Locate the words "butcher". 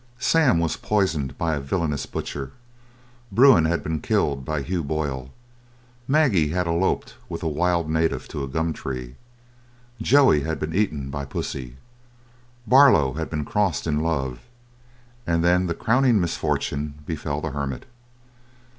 2.07-2.53